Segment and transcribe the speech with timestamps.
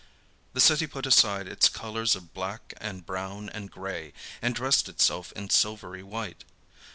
[0.53, 5.31] The city put aside its colors of black and brown and gray, and dressed itself
[5.33, 6.43] in silvery white.